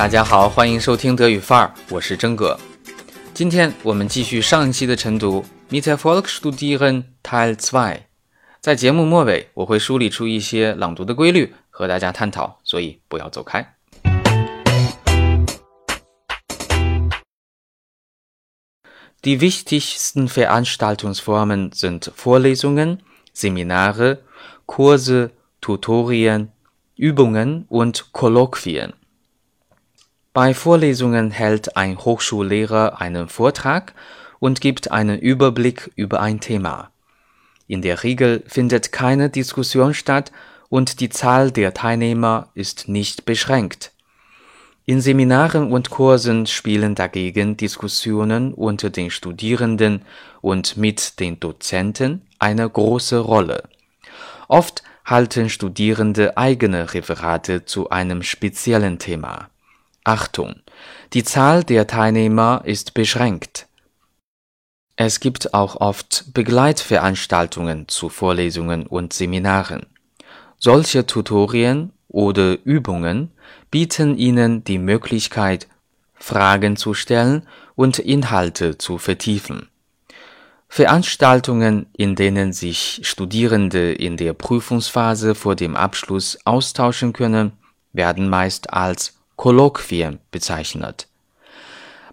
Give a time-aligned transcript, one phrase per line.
[0.00, 2.58] 大家好，欢迎收听德语范儿，我是真哥。
[3.34, 8.00] 今天我们继续上一期的晨读，Mit Erfolg studieren Teil 2。
[8.62, 13.74] 在节目末尾，我会梳理出一些朗读的规律和大家探讨，所以不要走开。
[19.20, 23.00] Die wichtigsten Veranstaltungsformen sind Vorlesungen,
[23.34, 24.20] Seminare,
[24.64, 26.48] Kurse, Tutorien,
[26.96, 28.92] Übungen und Kolloquien.
[30.32, 33.94] Bei Vorlesungen hält ein Hochschullehrer einen Vortrag
[34.38, 36.92] und gibt einen Überblick über ein Thema.
[37.66, 40.30] In der Regel findet keine Diskussion statt
[40.68, 43.90] und die Zahl der Teilnehmer ist nicht beschränkt.
[44.86, 50.02] In Seminaren und Kursen spielen dagegen Diskussionen unter den Studierenden
[50.40, 53.64] und mit den Dozenten eine große Rolle.
[54.46, 59.48] Oft halten Studierende eigene Referate zu einem speziellen Thema.
[60.04, 60.56] Achtung,
[61.12, 63.66] die Zahl der Teilnehmer ist beschränkt.
[64.96, 69.86] Es gibt auch oft Begleitveranstaltungen zu Vorlesungen und Seminaren.
[70.58, 73.30] Solche Tutorien oder Übungen
[73.70, 75.68] bieten Ihnen die Möglichkeit,
[76.14, 79.68] Fragen zu stellen und Inhalte zu vertiefen.
[80.68, 87.52] Veranstaltungen, in denen sich Studierende in der Prüfungsphase vor dem Abschluss austauschen können,
[87.92, 91.08] werden meist als Kolloquien bezeichnet.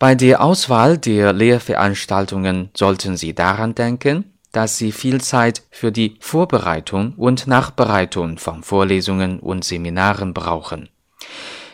[0.00, 6.16] Bei der Auswahl der Lehrveranstaltungen sollten Sie daran denken, dass Sie viel Zeit für die
[6.18, 10.88] Vorbereitung und Nachbereitung von Vorlesungen und Seminaren brauchen.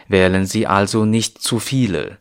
[0.06, 2.18] Wählen Sie also nicht zu viele.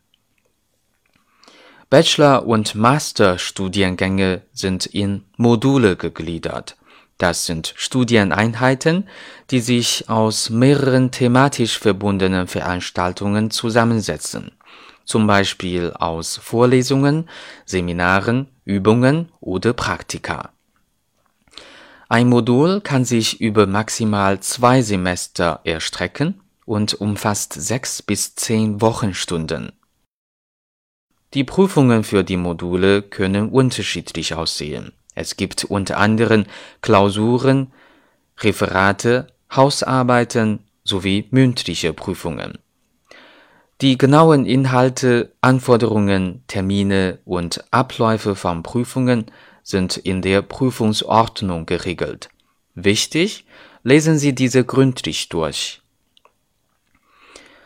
[1.90, 6.78] Bachelor- und Masterstudiengänge sind in Module gegliedert.
[7.18, 9.08] Das sind Studieneinheiten,
[9.50, 14.52] die sich aus mehreren thematisch verbundenen Veranstaltungen zusammensetzen,
[15.04, 17.28] zum Beispiel aus Vorlesungen,
[17.66, 20.50] Seminaren, Übungen oder Praktika.
[22.08, 29.72] Ein Modul kann sich über maximal zwei Semester erstrecken und umfasst sechs bis zehn Wochenstunden.
[31.34, 34.92] Die Prüfungen für die Module können unterschiedlich aussehen.
[35.18, 36.44] Es gibt unter anderem
[36.80, 37.72] Klausuren,
[38.38, 42.58] Referate, Hausarbeiten sowie mündliche Prüfungen.
[43.80, 49.26] Die genauen Inhalte, Anforderungen, Termine und Abläufe von Prüfungen
[49.64, 52.28] sind in der Prüfungsordnung geregelt.
[52.76, 53.44] Wichtig,
[53.82, 55.82] lesen Sie diese gründlich durch.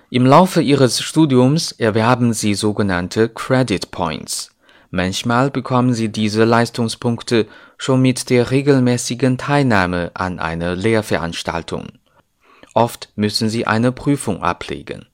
[0.08, 4.51] Im Laufe Ihres Studiums erwerben Sie sogenannte Credit Points.
[4.94, 7.46] Manchmal bekommen Sie diese Leistungspunkte
[7.78, 11.86] schon mit der regelmäßigen Teilnahme an einer Lehrveranstaltung.
[12.74, 15.06] Oft müssen Sie eine Prüfung ablegen.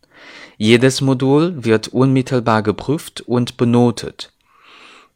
[0.56, 4.32] Jedes Modul wird unmittelbar geprüft und benotet.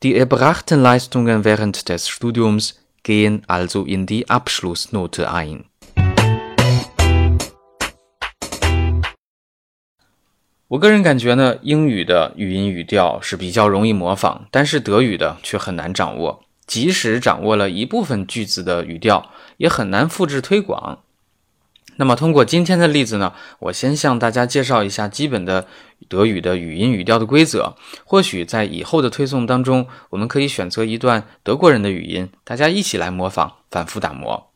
[0.04, 5.64] Die erbrachten Leistungen während des Studiums gehen also in die Abschlussnote ein.
[10.72, 16.44] 我个人感觉呢，英语的语音语调是比较容易模仿，但是德语的却很难掌握。
[16.66, 21.00] 即使掌握了一部分句子的语调，也很难复制推广。
[21.97, 25.66] 那么，通过今天的例子呢，我先向大家介绍一下基本的
[26.09, 27.75] 德语的语音语调的规则。
[28.06, 34.50] 或许在以后的推送当中，我们可以选择一段德国人的语音，大家一起来模仿，反复打磨。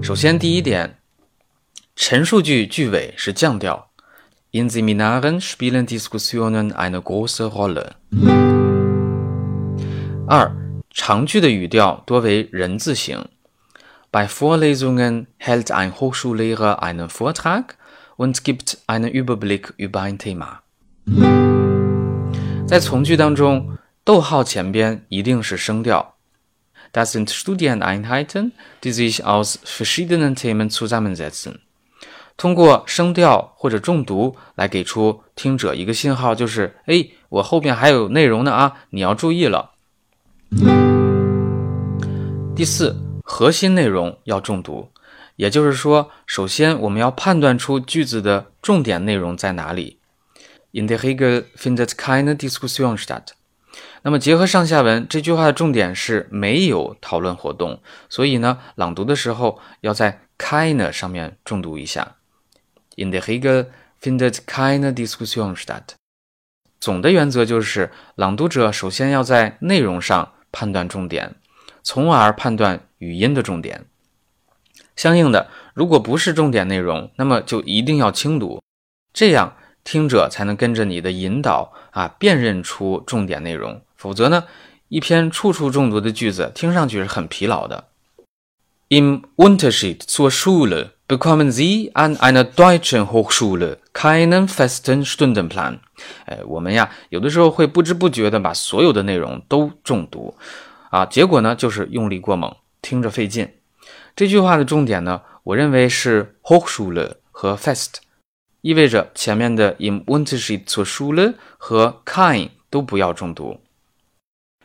[0.00, 1.01] 首先，第一点。
[2.09, 3.89] 陈述句句尾是降调。
[4.51, 7.95] In Seminaren spielen Diskussionen eine große Rolle。
[10.25, 10.49] 二，
[10.89, 13.25] 长句的语调多为人字形。
[14.09, 17.75] Bei Vorlesungen hält ein Hochschullehrer einen Vortrag
[18.15, 20.61] und gibt einen Überblick über ein Thema。
[22.65, 26.15] 在从句当中，逗号前边一定是声调。
[26.93, 31.59] Das sind Studieneinheiten, die sich aus verschiedenen Themen zusammensetzen。
[32.36, 39.72] 通过声调或者重读来给出听者一个信号，就是哎，我后边还有内容呢啊，你要注意了。
[42.54, 44.90] 第四，核心内容要重读，
[45.36, 49.98] 也就是说，首先我们要判断出句子的重点内容在哪里。
[50.72, 53.28] In der Hege findet keine Diskussion statt。
[54.02, 62.16] 那么结合上下文，这句话的重点是没有讨论活动，所以呢，朗读的时候要在 keine 上面重读一下。
[62.96, 63.66] In the Hegel
[64.00, 65.94] findet keine Diskussion statt。
[66.80, 71.36] 总的原则就是，朗读者首先要在内容上判断重点，
[71.82, 73.86] 从而判断语音的重点。
[74.96, 78.60] 相应的，如果不是重点内容，那么就一定要轻读。
[79.12, 83.80] 这样听者才能跟着你的引导啊，辨认出重点内容。
[83.96, 84.44] 否则呢，
[84.88, 87.88] 一篇处处中毒的句子听上去是很疲劳的。
[88.88, 95.80] Im Unterschied zur Schule bekommen Sie an einer deutschen Hochschule keinen festen Stundenplan。
[96.24, 100.34] 哎，我们呀，有的时候会不知不觉的把所有的内容都中毒，
[100.88, 103.46] 啊，结果呢就是用力过猛，听着费劲。
[104.16, 107.96] 这句话的重点呢，我认为是 Hochschule 和 fest，
[108.62, 113.60] 意味着前面的 im Unterschied zur Schule 和 kein 都不要中读。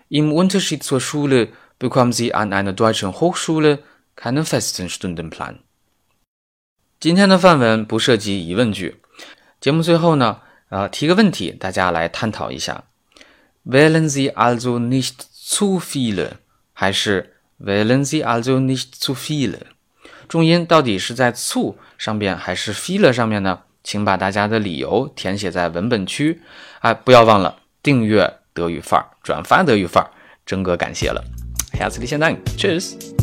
[0.07, 3.79] Im Unterschied zur Schule bekommen Sie an einer deutschen Hochschule
[4.15, 5.59] keinen festen Stundenplan。
[6.99, 8.99] 今天的范文不涉及疑问句。
[9.61, 10.39] 节目最后呢，
[10.69, 12.85] 呃，提个问题，大家来探讨一下
[13.63, 15.13] ：Wählen Sie also nicht
[15.47, 16.31] zu viele，
[16.73, 19.59] 还是 Wählen Sie also nicht zu viele？
[20.27, 23.59] 重音到底是在 zu 上边还是 viele 上面呢？
[23.83, 26.41] 请把大家的理由填写在文本区。
[26.79, 30.09] 哎，不要忘了订阅德语范儿，转发德语范儿，
[30.45, 31.23] 真哥感谢了。
[31.73, 33.16] Herzlichen Dank，Tschüss。